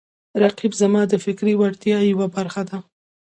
[0.43, 2.77] رقیب زما د فکري وړتیاو یوه برخه ده